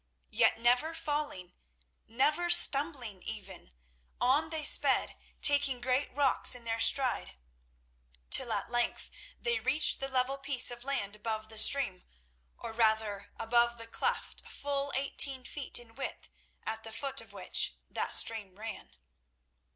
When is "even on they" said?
3.21-4.63